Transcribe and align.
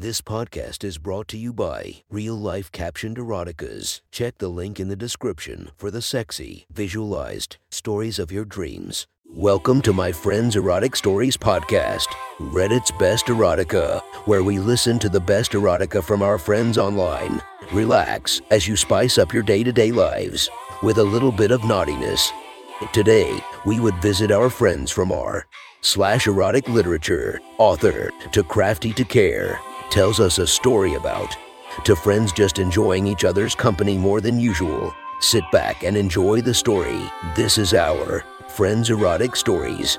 This 0.00 0.22
podcast 0.22 0.82
is 0.82 0.96
brought 0.96 1.28
to 1.28 1.36
you 1.36 1.52
by 1.52 1.96
Real 2.08 2.34
Life 2.34 2.72
Captioned 2.72 3.18
Eroticas. 3.18 4.00
Check 4.10 4.38
the 4.38 4.48
link 4.48 4.80
in 4.80 4.88
the 4.88 4.96
description 4.96 5.72
for 5.76 5.90
the 5.90 6.00
sexy, 6.00 6.64
visualized 6.72 7.58
stories 7.68 8.18
of 8.18 8.32
your 8.32 8.46
dreams. 8.46 9.06
Welcome 9.28 9.82
to 9.82 9.92
my 9.92 10.10
Friends 10.10 10.56
Erotic 10.56 10.96
Stories 10.96 11.36
podcast, 11.36 12.06
Reddit's 12.38 12.90
Best 12.92 13.26
Erotica, 13.26 14.00
where 14.24 14.42
we 14.42 14.58
listen 14.58 14.98
to 15.00 15.10
the 15.10 15.20
best 15.20 15.52
erotica 15.52 16.02
from 16.02 16.22
our 16.22 16.38
friends 16.38 16.78
online. 16.78 17.42
Relax 17.70 18.40
as 18.50 18.66
you 18.66 18.76
spice 18.76 19.18
up 19.18 19.34
your 19.34 19.42
day 19.42 19.62
to 19.62 19.70
day 19.70 19.92
lives 19.92 20.48
with 20.82 20.96
a 20.96 21.04
little 21.04 21.30
bit 21.30 21.50
of 21.50 21.64
naughtiness. 21.64 22.32
Today, 22.94 23.38
we 23.66 23.80
would 23.80 24.00
visit 24.00 24.30
our 24.30 24.48
friends 24.48 24.90
from 24.90 25.12
r 25.12 25.46
slash 25.82 26.26
erotic 26.26 26.66
literature 26.70 27.38
author 27.58 28.10
to 28.32 28.42
crafty 28.42 28.94
to 28.94 29.04
care 29.04 29.60
tells 29.90 30.20
us 30.20 30.38
a 30.38 30.46
story 30.46 30.94
about 30.94 31.36
to 31.84 31.94
friends 31.94 32.32
just 32.32 32.58
enjoying 32.58 33.06
each 33.06 33.24
other's 33.24 33.54
company 33.54 33.96
more 33.96 34.20
than 34.20 34.38
usual. 34.38 34.94
Sit 35.20 35.44
back 35.52 35.82
and 35.84 35.96
enjoy 35.96 36.40
the 36.40 36.54
story. 36.54 37.00
This 37.36 37.58
is 37.58 37.74
our 37.74 38.24
Friends 38.48 38.90
Erotic 38.90 39.36
Stories. 39.36 39.98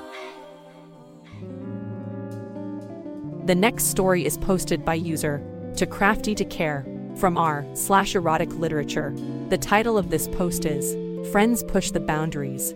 The 3.46 3.54
next 3.54 3.84
story 3.86 4.24
is 4.24 4.38
posted 4.38 4.84
by 4.84 4.94
user 4.94 5.42
to 5.76 5.86
crafty 5.86 6.34
to 6.34 6.44
care 6.44 6.86
from 7.16 7.36
r 7.36 7.66
slash 7.74 8.14
erotic 8.14 8.52
literature. 8.54 9.14
The 9.48 9.58
title 9.58 9.98
of 9.98 10.10
this 10.10 10.28
post 10.28 10.64
is 10.64 10.94
Friends 11.32 11.62
Push 11.64 11.90
the 11.90 12.00
Boundaries. 12.00 12.74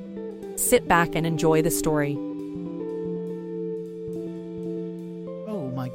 Sit 0.56 0.88
back 0.88 1.14
and 1.14 1.26
enjoy 1.26 1.62
the 1.62 1.70
story. 1.70 2.18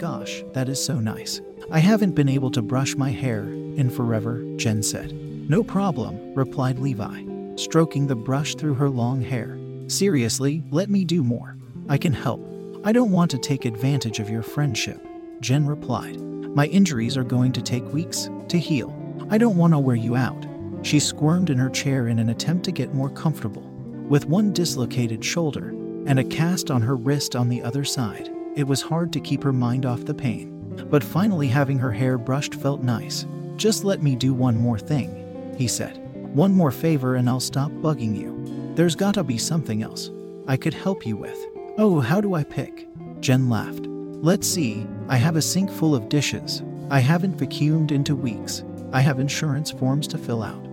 Gosh, 0.01 0.43
that 0.53 0.67
is 0.67 0.83
so 0.83 0.99
nice. 0.99 1.41
I 1.69 1.77
haven't 1.77 2.15
been 2.15 2.27
able 2.27 2.49
to 2.51 2.63
brush 2.63 2.95
my 2.95 3.11
hair 3.11 3.43
in 3.43 3.87
forever, 3.87 4.43
Jen 4.55 4.81
said. 4.81 5.13
No 5.47 5.63
problem, 5.63 6.33
replied 6.33 6.79
Levi, 6.79 7.23
stroking 7.55 8.07
the 8.07 8.15
brush 8.15 8.55
through 8.55 8.73
her 8.73 8.89
long 8.89 9.21
hair. 9.21 9.59
Seriously, 9.87 10.63
let 10.71 10.89
me 10.89 11.05
do 11.05 11.23
more. 11.23 11.55
I 11.87 11.99
can 11.99 12.13
help. 12.13 12.43
I 12.83 12.91
don't 12.91 13.11
want 13.11 13.29
to 13.31 13.37
take 13.37 13.65
advantage 13.65 14.19
of 14.19 14.27
your 14.27 14.41
friendship, 14.41 15.05
Jen 15.39 15.67
replied. 15.67 16.19
My 16.19 16.65
injuries 16.65 17.15
are 17.15 17.23
going 17.23 17.51
to 17.51 17.61
take 17.61 17.93
weeks 17.93 18.27
to 18.47 18.57
heal. 18.57 18.97
I 19.29 19.37
don't 19.37 19.57
want 19.57 19.73
to 19.73 19.79
wear 19.79 19.95
you 19.95 20.15
out. 20.15 20.47
She 20.81 20.99
squirmed 20.99 21.51
in 21.51 21.59
her 21.59 21.69
chair 21.69 22.07
in 22.07 22.17
an 22.17 22.29
attempt 22.29 22.65
to 22.65 22.71
get 22.71 22.95
more 22.95 23.11
comfortable. 23.11 23.69
With 24.09 24.25
one 24.25 24.51
dislocated 24.51 25.23
shoulder 25.23 25.69
and 26.07 26.17
a 26.17 26.23
cast 26.23 26.71
on 26.71 26.81
her 26.81 26.95
wrist 26.95 27.35
on 27.35 27.49
the 27.49 27.61
other 27.61 27.83
side, 27.83 28.31
it 28.55 28.67
was 28.67 28.81
hard 28.81 29.13
to 29.13 29.19
keep 29.19 29.43
her 29.43 29.53
mind 29.53 29.85
off 29.85 30.05
the 30.05 30.13
pain. 30.13 30.57
But 30.89 31.03
finally, 31.03 31.47
having 31.47 31.79
her 31.79 31.91
hair 31.91 32.17
brushed 32.17 32.55
felt 32.55 32.81
nice. 32.81 33.25
Just 33.55 33.83
let 33.83 34.01
me 34.01 34.15
do 34.15 34.33
one 34.33 34.57
more 34.57 34.79
thing, 34.79 35.53
he 35.57 35.67
said. 35.67 35.97
One 36.35 36.53
more 36.53 36.71
favor 36.71 37.15
and 37.15 37.29
I'll 37.29 37.39
stop 37.39 37.71
bugging 37.71 38.17
you. 38.17 38.73
There's 38.75 38.95
gotta 38.95 39.23
be 39.23 39.37
something 39.37 39.83
else 39.83 40.09
I 40.47 40.57
could 40.57 40.73
help 40.73 41.05
you 41.05 41.17
with. 41.17 41.37
Oh, 41.77 41.99
how 41.99 42.21
do 42.21 42.33
I 42.33 42.43
pick? 42.43 42.87
Jen 43.19 43.49
laughed. 43.49 43.85
Let's 43.87 44.47
see, 44.47 44.87
I 45.07 45.17
have 45.17 45.35
a 45.35 45.41
sink 45.41 45.69
full 45.71 45.95
of 45.95 46.09
dishes. 46.09 46.63
I 46.89 46.99
haven't 46.99 47.37
vacuumed 47.37 47.91
into 47.91 48.15
weeks. 48.15 48.63
I 48.93 49.01
have 49.01 49.19
insurance 49.19 49.71
forms 49.71 50.07
to 50.09 50.17
fill 50.17 50.43
out. 50.43 50.65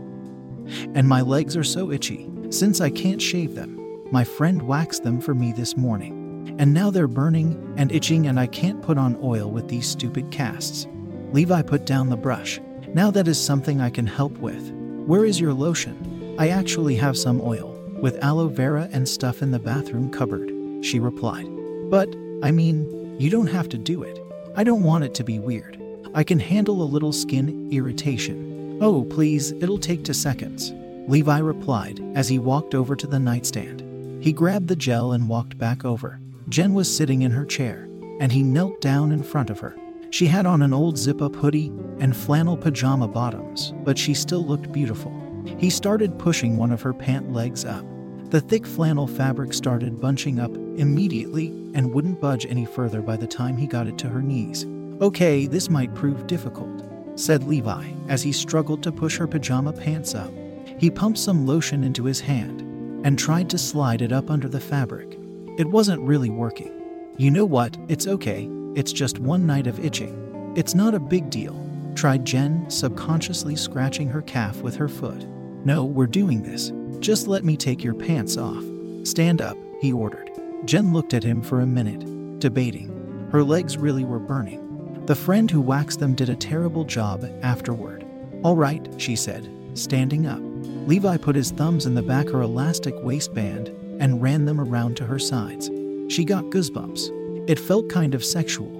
And 0.94 1.08
my 1.08 1.20
legs 1.20 1.56
are 1.56 1.64
so 1.64 1.90
itchy, 1.90 2.28
since 2.50 2.80
I 2.80 2.90
can't 2.90 3.22
shave 3.22 3.54
them. 3.54 3.78
My 4.10 4.24
friend 4.24 4.62
waxed 4.62 5.04
them 5.04 5.20
for 5.20 5.34
me 5.34 5.52
this 5.52 5.76
morning. 5.76 6.17
And 6.58 6.72
now 6.72 6.91
they're 6.91 7.08
burning 7.08 7.74
and 7.77 7.92
itching, 7.92 8.27
and 8.27 8.41
I 8.41 8.46
can't 8.46 8.82
put 8.82 8.98
on 8.98 9.18
oil 9.22 9.50
with 9.50 9.68
these 9.68 9.86
stupid 9.86 10.30
casts. 10.30 10.86
Levi 11.32 11.62
put 11.62 11.84
down 11.84 12.08
the 12.08 12.16
brush. 12.16 12.60
Now 12.94 13.10
that 13.10 13.28
is 13.28 13.38
something 13.38 13.80
I 13.80 13.91
can 13.91 14.06
help 14.06 14.38
with. 14.38 14.72
Where 15.06 15.24
is 15.24 15.41
your 15.41 15.52
lotion? 15.52 16.36
I 16.38 16.48
actually 16.48 16.96
have 16.96 17.19
some 17.19 17.41
oil, 17.41 17.78
with 18.00 18.22
aloe 18.22 18.48
vera 18.48 18.88
and 18.92 19.09
stuff 19.09 19.42
in 19.42 19.50
the 19.50 19.59
bathroom 19.59 20.10
cupboard, 20.10 20.53
she 20.82 21.00
replied. 21.00 21.48
But, 21.91 22.09
I 22.42 22.50
mean, 22.50 23.20
you 23.20 23.30
don't 23.30 23.48
have 23.48 23.69
to 23.70 23.78
do 23.78 24.03
it. 24.03 24.19
I 24.56 24.65
don't 24.65 24.82
want 24.82 25.04
it 25.04 25.15
to 25.15 25.25
be 25.25 25.38
weird. 25.38 25.80
I 26.15 26.25
can 26.25 26.38
handle 26.38 26.82
a 26.82 26.84
little 26.84 27.12
skin 27.12 27.69
irritation. 27.70 28.78
Oh, 28.80 29.04
please, 29.04 29.53
it'll 29.53 29.78
take 29.78 30.04
two 30.04 30.15
seconds. 30.15 30.72
Levi 31.09 31.38
replied 31.38 32.00
as 32.15 32.28
he 32.28 32.38
walked 32.38 32.75
over 32.75 32.94
to 32.94 33.06
the 33.06 33.19
nightstand. 33.19 33.82
He 34.22 34.32
grabbed 34.32 34.69
the 34.69 34.76
gel 34.76 35.12
and 35.12 35.28
walked 35.28 35.59
back 35.59 35.84
over. 35.84 36.20
Jen 36.48 36.72
was 36.72 36.94
sitting 36.94 37.22
in 37.22 37.31
her 37.31 37.44
chair, 37.44 37.88
and 38.20 38.32
he 38.32 38.42
knelt 38.42 38.81
down 38.81 39.12
in 39.12 39.22
front 39.22 39.50
of 39.50 39.60
her. 39.60 39.76
She 40.10 40.26
had 40.26 40.47
on 40.47 40.62
an 40.62 40.72
old 40.72 40.97
zip 40.97 41.20
up 41.20 41.36
hoodie 41.36 41.70
and 42.00 42.16
flannel 42.16 42.56
pajama 42.56 43.06
bottoms, 43.06 43.75
but 43.84 43.98
she 43.98 44.14
still 44.14 44.44
looked 44.44 44.72
beautiful. 44.72 45.12
He 45.59 45.69
started 45.69 46.19
pushing 46.19 46.56
one 46.56 46.72
of 46.72 46.81
her 46.81 46.94
pant 46.94 47.32
legs 47.32 47.66
up. 47.66 47.84
The 48.31 48.41
thick 48.41 48.66
flannel 48.66 49.06
fabric 49.06 49.53
started 49.53 50.00
bunching 50.00 50.41
up 50.41 50.54
immediately 50.54 51.48
and 51.75 51.92
wouldn't 51.92 52.20
budge 52.20 52.47
any 52.47 52.65
further 52.65 53.03
by 53.03 53.16
the 53.16 53.26
time 53.26 53.56
he 53.56 53.66
got 53.66 53.86
it 53.86 53.98
to 53.98 54.09
her 54.09 54.22
knees. 54.22 54.66
Okay, 55.03 55.47
this 55.47 55.69
might 55.69 55.94
prove 55.94 56.26
difficult, 56.26 56.82
said 57.15 57.44
Levi 57.44 57.92
as 58.09 58.22
he 58.22 58.32
struggled 58.32 58.82
to 58.82 58.92
push 58.92 59.19
her 59.19 59.26
pajama 59.26 59.72
pants 59.72 60.15
up. 60.15 60.32
He 60.78 60.91
pumped 60.91 61.19
some 61.19 61.47
lotion 61.47 61.84
into 61.84 62.04
his 62.04 62.20
hand 62.20 62.62
and 63.04 63.19
tried 63.19 63.50
to 63.50 63.59
slide 63.59 64.00
it 64.00 64.12
up 64.12 64.30
under 64.30 64.48
the 64.48 64.60
fabric. 64.60 65.17
It 65.58 65.66
wasn't 65.66 66.00
really 66.02 66.30
working. 66.30 66.70
You 67.16 67.32
know 67.32 67.44
what? 67.44 67.76
It's 67.88 68.06
okay. 68.06 68.48
It's 68.76 68.92
just 68.92 69.19
one 69.19 69.44
night 69.44 69.66
of 69.66 69.84
itching. 69.84 70.54
It's 70.56 70.72
not 70.72 70.94
a 70.94 71.00
big 71.00 71.30
deal, 71.30 71.60
tried 71.96 72.24
Jen, 72.24 72.70
subconsciously 72.70 73.56
scratching 73.56 74.06
her 74.06 74.22
calf 74.22 74.60
with 74.60 74.76
her 74.76 74.86
foot. 74.86 75.26
No, 75.64 75.84
we're 75.84 76.06
doing 76.06 76.44
this. 76.44 76.70
Just 77.00 77.26
let 77.26 77.42
me 77.42 77.56
take 77.56 77.82
your 77.82 77.94
pants 77.94 78.36
off. 78.36 78.62
Stand 79.02 79.42
up, 79.42 79.58
he 79.80 79.92
ordered. 79.92 80.30
Jen 80.64 80.92
looked 80.92 81.12
at 81.12 81.24
him 81.24 81.42
for 81.42 81.60
a 81.60 81.66
minute, 81.66 82.38
debating. 82.38 83.28
Her 83.32 83.42
legs 83.42 83.76
really 83.76 84.04
were 84.04 84.20
burning. 84.20 85.02
The 85.06 85.16
friend 85.16 85.50
who 85.50 85.60
waxed 85.60 85.98
them 85.98 86.14
did 86.14 86.28
a 86.28 86.36
terrible 86.36 86.84
job 86.84 87.28
afterward. 87.42 88.06
All 88.44 88.54
right, 88.54 88.88
she 88.97 89.16
said, 89.16 89.50
standing 89.74 90.24
up. 90.24 90.38
Levi 90.86 91.16
put 91.16 91.34
his 91.34 91.50
thumbs 91.50 91.84
in 91.84 91.97
the 91.97 92.02
back 92.02 92.26
of 92.26 92.34
her 92.34 92.42
elastic 92.42 92.94
waistband 93.02 93.74
and 93.98 94.22
ran 94.22 94.44
them 94.44 94.60
around 94.60 94.97
to 94.97 95.04
her 95.04 95.19
sides. 95.19 95.70
She 96.09 96.25
got 96.25 96.44
goosebumps. 96.44 97.48
It 97.48 97.59
felt 97.59 97.88
kind 97.88 98.14
of 98.14 98.25
sexual, 98.25 98.70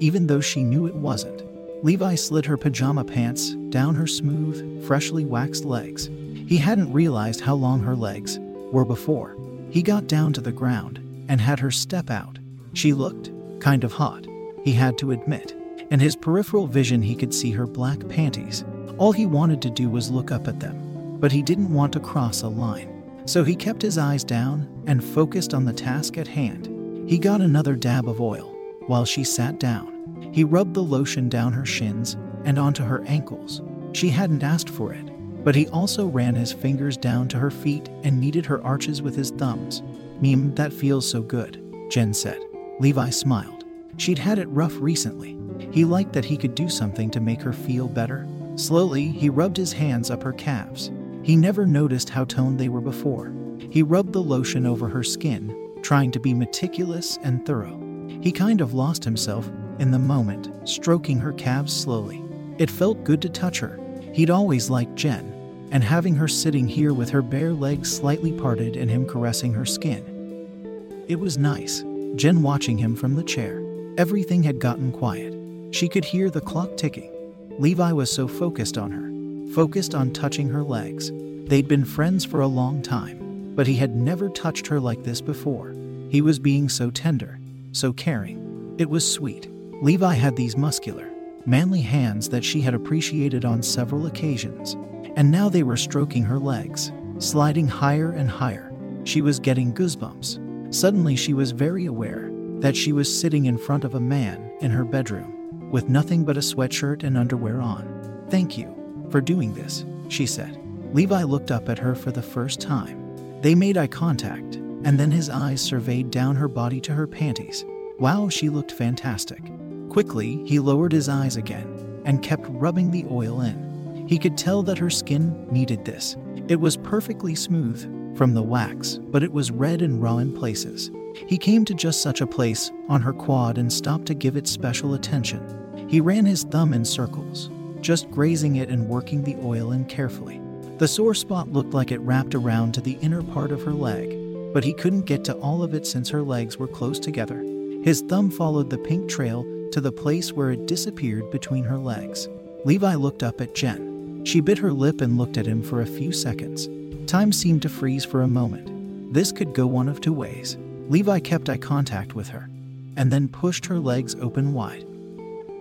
even 0.00 0.26
though 0.26 0.40
she 0.40 0.62
knew 0.62 0.86
it 0.86 0.94
wasn't. 0.94 1.42
Levi 1.84 2.14
slid 2.14 2.44
her 2.46 2.56
pajama 2.56 3.04
pants 3.04 3.50
down 3.70 3.94
her 3.94 4.06
smooth, 4.06 4.84
freshly 4.86 5.24
waxed 5.24 5.64
legs. 5.64 6.06
He 6.46 6.56
hadn't 6.56 6.92
realized 6.92 7.40
how 7.40 7.54
long 7.54 7.80
her 7.80 7.94
legs 7.94 8.38
were 8.72 8.84
before. 8.84 9.36
He 9.70 9.82
got 9.82 10.06
down 10.06 10.32
to 10.32 10.40
the 10.40 10.52
ground 10.52 10.98
and 11.28 11.40
had 11.40 11.60
her 11.60 11.70
step 11.70 12.10
out. 12.10 12.38
She 12.72 12.92
looked 12.92 13.30
kind 13.60 13.84
of 13.84 13.92
hot, 13.92 14.26
he 14.64 14.72
had 14.72 14.98
to 14.98 15.12
admit. 15.12 15.54
In 15.90 16.00
his 16.00 16.16
peripheral 16.16 16.66
vision, 16.66 17.00
he 17.00 17.14
could 17.14 17.32
see 17.32 17.50
her 17.52 17.66
black 17.66 18.06
panties. 18.08 18.64
All 18.98 19.12
he 19.12 19.26
wanted 19.26 19.62
to 19.62 19.70
do 19.70 19.88
was 19.88 20.10
look 20.10 20.32
up 20.32 20.48
at 20.48 20.60
them, 20.60 21.18
but 21.20 21.32
he 21.32 21.42
didn't 21.42 21.72
want 21.72 21.92
to 21.94 22.00
cross 22.00 22.42
a 22.42 22.48
line. 22.48 22.97
So 23.28 23.44
he 23.44 23.54
kept 23.54 23.82
his 23.82 23.98
eyes 23.98 24.24
down 24.24 24.66
and 24.86 25.04
focused 25.04 25.52
on 25.52 25.66
the 25.66 25.72
task 25.74 26.16
at 26.16 26.26
hand. 26.26 26.66
He 27.06 27.18
got 27.18 27.42
another 27.42 27.76
dab 27.76 28.08
of 28.08 28.22
oil 28.22 28.56
while 28.86 29.04
she 29.04 29.22
sat 29.22 29.60
down. 29.60 30.30
He 30.32 30.44
rubbed 30.44 30.72
the 30.72 30.82
lotion 30.82 31.28
down 31.28 31.52
her 31.52 31.66
shins 31.66 32.16
and 32.46 32.58
onto 32.58 32.82
her 32.82 33.04
ankles. 33.04 33.60
She 33.92 34.08
hadn't 34.08 34.42
asked 34.42 34.70
for 34.70 34.94
it, 34.94 35.04
but 35.44 35.54
he 35.54 35.68
also 35.68 36.06
ran 36.06 36.36
his 36.36 36.54
fingers 36.54 36.96
down 36.96 37.28
to 37.28 37.38
her 37.38 37.50
feet 37.50 37.90
and 38.02 38.18
kneaded 38.18 38.46
her 38.46 38.64
arches 38.64 39.02
with 39.02 39.14
his 39.14 39.30
thumbs. 39.32 39.82
Meme, 40.22 40.54
that 40.54 40.72
feels 40.72 41.06
so 41.06 41.20
good, 41.20 41.62
Jen 41.90 42.14
said. 42.14 42.40
Levi 42.80 43.10
smiled. 43.10 43.66
She'd 43.98 44.18
had 44.18 44.38
it 44.38 44.48
rough 44.48 44.76
recently. 44.78 45.36
He 45.70 45.84
liked 45.84 46.14
that 46.14 46.24
he 46.24 46.38
could 46.38 46.54
do 46.54 46.70
something 46.70 47.10
to 47.10 47.20
make 47.20 47.42
her 47.42 47.52
feel 47.52 47.88
better. 47.88 48.26
Slowly, 48.56 49.08
he 49.08 49.28
rubbed 49.28 49.58
his 49.58 49.74
hands 49.74 50.10
up 50.10 50.22
her 50.22 50.32
calves. 50.32 50.90
He 51.28 51.36
never 51.36 51.66
noticed 51.66 52.08
how 52.08 52.24
toned 52.24 52.58
they 52.58 52.70
were 52.70 52.80
before. 52.80 53.34
He 53.68 53.82
rubbed 53.82 54.14
the 54.14 54.22
lotion 54.22 54.64
over 54.64 54.88
her 54.88 55.02
skin, 55.02 55.74
trying 55.82 56.10
to 56.12 56.18
be 56.18 56.32
meticulous 56.32 57.18
and 57.22 57.44
thorough. 57.44 57.78
He 58.22 58.32
kind 58.32 58.62
of 58.62 58.72
lost 58.72 59.04
himself 59.04 59.46
in 59.78 59.90
the 59.90 59.98
moment, 59.98 60.50
stroking 60.66 61.18
her 61.18 61.34
calves 61.34 61.76
slowly. 61.76 62.24
It 62.56 62.70
felt 62.70 63.04
good 63.04 63.20
to 63.20 63.28
touch 63.28 63.58
her. 63.58 63.78
He'd 64.14 64.30
always 64.30 64.70
liked 64.70 64.94
Jen, 64.94 65.68
and 65.70 65.84
having 65.84 66.14
her 66.14 66.28
sitting 66.28 66.66
here 66.66 66.94
with 66.94 67.10
her 67.10 67.20
bare 67.20 67.52
legs 67.52 67.94
slightly 67.94 68.32
parted 68.32 68.74
and 68.74 68.90
him 68.90 69.06
caressing 69.06 69.52
her 69.52 69.66
skin. 69.66 71.04
It 71.08 71.20
was 71.20 71.36
nice. 71.36 71.84
Jen 72.14 72.40
watching 72.40 72.78
him 72.78 72.96
from 72.96 73.16
the 73.16 73.22
chair. 73.22 73.62
Everything 73.98 74.42
had 74.44 74.60
gotten 74.60 74.92
quiet. 74.92 75.34
She 75.72 75.90
could 75.90 76.06
hear 76.06 76.30
the 76.30 76.40
clock 76.40 76.78
ticking. 76.78 77.12
Levi 77.58 77.92
was 77.92 78.10
so 78.10 78.26
focused 78.26 78.78
on 78.78 78.92
her, 78.92 79.07
focused 79.52 79.94
on 79.94 80.12
touching 80.12 80.48
her 80.48 80.62
legs. 80.62 81.10
They'd 81.48 81.68
been 81.68 81.84
friends 81.84 82.24
for 82.24 82.40
a 82.40 82.46
long 82.46 82.82
time, 82.82 83.54
but 83.54 83.66
he 83.66 83.76
had 83.76 83.96
never 83.96 84.28
touched 84.28 84.66
her 84.66 84.78
like 84.78 85.02
this 85.02 85.20
before. 85.20 85.74
He 86.10 86.20
was 86.20 86.38
being 86.38 86.68
so 86.68 86.90
tender, 86.90 87.38
so 87.72 87.92
caring. 87.92 88.76
It 88.78 88.90
was 88.90 89.10
sweet. 89.10 89.48
Levi 89.82 90.14
had 90.14 90.36
these 90.36 90.56
muscular, 90.56 91.10
manly 91.46 91.80
hands 91.80 92.28
that 92.28 92.44
she 92.44 92.60
had 92.60 92.74
appreciated 92.74 93.44
on 93.44 93.62
several 93.62 94.06
occasions, 94.06 94.74
and 95.16 95.30
now 95.30 95.48
they 95.48 95.62
were 95.62 95.76
stroking 95.76 96.24
her 96.24 96.38
legs, 96.38 96.92
sliding 97.18 97.68
higher 97.68 98.12
and 98.12 98.30
higher. 98.30 98.72
She 99.04 99.22
was 99.22 99.40
getting 99.40 99.72
goosebumps. 99.72 100.74
Suddenly, 100.74 101.16
she 101.16 101.32
was 101.32 101.52
very 101.52 101.86
aware 101.86 102.30
that 102.60 102.76
she 102.76 102.92
was 102.92 103.20
sitting 103.20 103.46
in 103.46 103.56
front 103.56 103.84
of 103.84 103.94
a 103.94 104.00
man 104.00 104.52
in 104.60 104.70
her 104.70 104.84
bedroom 104.84 105.70
with 105.70 105.88
nothing 105.88 106.24
but 106.24 106.36
a 106.36 106.40
sweatshirt 106.40 107.02
and 107.02 107.16
underwear 107.16 107.60
on. 107.60 108.26
Thank 108.30 108.58
you 108.58 108.77
for 109.10 109.20
doing 109.20 109.54
this, 109.54 109.84
she 110.08 110.26
said. 110.26 110.58
Levi 110.94 111.22
looked 111.22 111.50
up 111.50 111.68
at 111.68 111.78
her 111.78 111.94
for 111.94 112.10
the 112.10 112.22
first 112.22 112.60
time. 112.60 113.40
They 113.42 113.54
made 113.54 113.76
eye 113.76 113.86
contact, 113.86 114.56
and 114.84 114.98
then 114.98 115.10
his 115.10 115.28
eyes 115.28 115.60
surveyed 115.60 116.10
down 116.10 116.36
her 116.36 116.48
body 116.48 116.80
to 116.82 116.94
her 116.94 117.06
panties. 117.06 117.64
Wow, 117.98 118.28
she 118.28 118.48
looked 118.48 118.72
fantastic. 118.72 119.42
Quickly, 119.90 120.42
he 120.46 120.58
lowered 120.58 120.92
his 120.92 121.08
eyes 121.08 121.36
again 121.36 122.02
and 122.04 122.22
kept 122.22 122.46
rubbing 122.48 122.90
the 122.90 123.04
oil 123.10 123.40
in. 123.40 124.06
He 124.08 124.18
could 124.18 124.38
tell 124.38 124.62
that 124.62 124.78
her 124.78 124.90
skin 124.90 125.46
needed 125.50 125.84
this. 125.84 126.16
It 126.48 126.60
was 126.60 126.76
perfectly 126.76 127.34
smooth 127.34 128.16
from 128.16 128.34
the 128.34 128.42
wax, 128.42 128.98
but 129.10 129.22
it 129.22 129.32
was 129.32 129.50
red 129.50 129.82
and 129.82 130.02
raw 130.02 130.18
in 130.18 130.32
places. 130.32 130.90
He 131.26 131.36
came 131.36 131.64
to 131.64 131.74
just 131.74 132.00
such 132.00 132.20
a 132.20 132.26
place 132.26 132.70
on 132.88 133.02
her 133.02 133.12
quad 133.12 133.58
and 133.58 133.72
stopped 133.72 134.06
to 134.06 134.14
give 134.14 134.36
it 134.36 134.46
special 134.46 134.94
attention. 134.94 135.86
He 135.88 136.00
ran 136.00 136.24
his 136.24 136.44
thumb 136.44 136.72
in 136.72 136.84
circles, 136.84 137.50
just 137.80 138.10
grazing 138.10 138.56
it 138.56 138.68
and 138.68 138.88
working 138.88 139.22
the 139.22 139.36
oil 139.42 139.72
in 139.72 139.84
carefully. 139.84 140.40
The 140.78 140.88
sore 140.88 141.14
spot 141.14 141.52
looked 141.52 141.74
like 141.74 141.90
it 141.90 142.00
wrapped 142.00 142.34
around 142.34 142.72
to 142.74 142.80
the 142.80 142.98
inner 143.00 143.22
part 143.22 143.52
of 143.52 143.62
her 143.62 143.72
leg, 143.72 144.16
but 144.52 144.64
he 144.64 144.72
couldn't 144.72 145.06
get 145.06 145.24
to 145.24 145.34
all 145.36 145.62
of 145.62 145.74
it 145.74 145.86
since 145.86 146.08
her 146.08 146.22
legs 146.22 146.56
were 146.56 146.68
close 146.68 146.98
together. 146.98 147.42
His 147.82 148.02
thumb 148.02 148.30
followed 148.30 148.70
the 148.70 148.78
pink 148.78 149.08
trail 149.08 149.44
to 149.72 149.80
the 149.80 149.92
place 149.92 150.32
where 150.32 150.50
it 150.50 150.66
disappeared 150.66 151.30
between 151.30 151.64
her 151.64 151.78
legs. 151.78 152.28
Levi 152.64 152.94
looked 152.94 153.22
up 153.22 153.40
at 153.40 153.54
Jen. 153.54 154.24
She 154.24 154.40
bit 154.40 154.58
her 154.58 154.72
lip 154.72 155.00
and 155.00 155.16
looked 155.16 155.36
at 155.36 155.46
him 155.46 155.62
for 155.62 155.80
a 155.80 155.86
few 155.86 156.12
seconds. 156.12 156.68
Time 157.10 157.32
seemed 157.32 157.62
to 157.62 157.68
freeze 157.68 158.04
for 158.04 158.22
a 158.22 158.28
moment. 158.28 159.14
This 159.14 159.32
could 159.32 159.54
go 159.54 159.66
one 159.66 159.88
of 159.88 160.00
two 160.00 160.12
ways. 160.12 160.56
Levi 160.88 161.20
kept 161.20 161.48
eye 161.48 161.56
contact 161.56 162.14
with 162.14 162.28
her 162.28 162.48
and 162.96 163.10
then 163.10 163.28
pushed 163.28 163.64
her 163.66 163.78
legs 163.78 164.16
open 164.20 164.52
wide. 164.52 164.84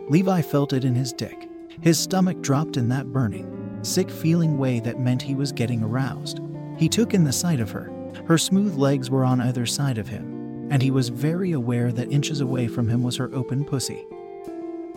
Levi 0.09 0.41
felt 0.41 0.73
it 0.73 0.83
in 0.83 0.95
his 0.95 1.13
dick. 1.13 1.46
His 1.81 1.99
stomach 1.99 2.41
dropped 2.41 2.77
in 2.77 2.89
that 2.89 3.11
burning, 3.11 3.79
sick 3.83 4.09
feeling 4.09 4.57
way 4.57 4.79
that 4.81 4.99
meant 4.99 5.21
he 5.21 5.35
was 5.35 5.51
getting 5.51 5.83
aroused. 5.83 6.39
He 6.77 6.89
took 6.89 7.13
in 7.13 7.23
the 7.23 7.31
sight 7.31 7.59
of 7.59 7.71
her. 7.71 7.91
Her 8.25 8.37
smooth 8.37 8.75
legs 8.75 9.09
were 9.09 9.23
on 9.23 9.41
either 9.41 9.65
side 9.65 9.97
of 9.97 10.07
him, 10.07 10.67
and 10.71 10.81
he 10.81 10.91
was 10.91 11.09
very 11.09 11.51
aware 11.51 11.91
that 11.91 12.11
inches 12.11 12.41
away 12.41 12.67
from 12.67 12.89
him 12.89 13.03
was 13.03 13.15
her 13.17 13.33
open 13.33 13.63
pussy, 13.63 14.05